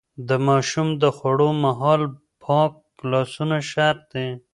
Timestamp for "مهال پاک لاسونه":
1.63-3.57